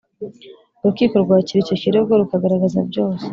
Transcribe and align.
Urukiko 0.81 1.15
rwakira 1.23 1.59
icyo 1.63 1.75
kirego 1.81 2.11
rukagaragaza 2.21 2.79
byose 2.89 3.25